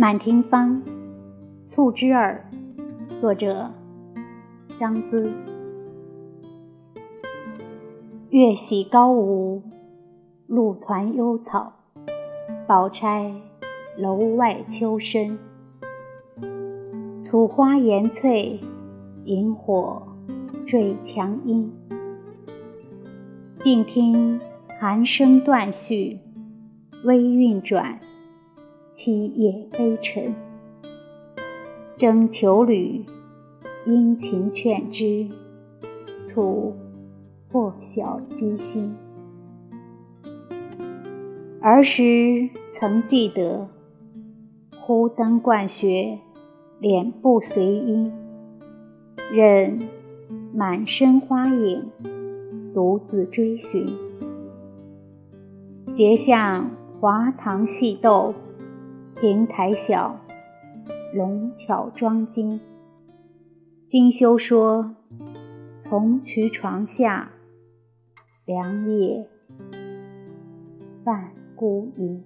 [0.00, 0.80] 满庭芳，
[1.74, 2.44] 促织儿，
[3.20, 3.68] 作者
[4.78, 5.32] 张姿。
[8.30, 9.60] 月喜高梧，
[10.46, 11.72] 露团幽草，
[12.68, 13.34] 宝钗
[13.96, 15.36] 楼外秋深。
[17.28, 18.60] 土花岩翠，
[19.24, 20.00] 萤火
[20.64, 21.72] 坠墙阴。
[23.64, 24.38] 静听
[24.78, 26.20] 寒声断续，
[27.02, 27.98] 微韵转，
[28.98, 30.34] 凄夜悲沉。
[31.96, 33.04] 征求侣，
[33.86, 35.28] 殷勤劝之，
[36.28, 36.74] 徒
[37.48, 38.96] 破晓机心。
[41.60, 43.68] 儿时曾记得，
[44.80, 46.18] 忽灯灌学，
[46.80, 48.12] 脸不随音，
[49.32, 49.78] 任
[50.52, 51.92] 满身花影。
[52.74, 53.86] 独自追寻，
[55.88, 58.34] 斜向华堂戏斗，
[59.20, 60.20] 亭台小，
[61.12, 62.60] 龙巧装金。
[63.90, 64.94] 金修说
[65.90, 67.32] ：“从渠床下，
[68.44, 69.28] 凉夜
[71.04, 72.22] 泛孤影。”